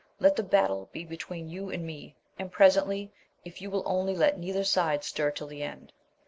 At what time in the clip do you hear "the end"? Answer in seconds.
5.45-5.93